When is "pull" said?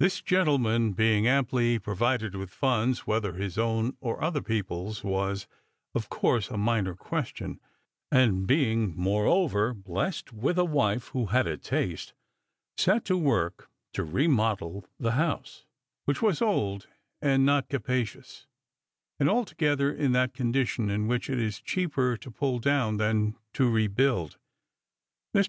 22.30-22.58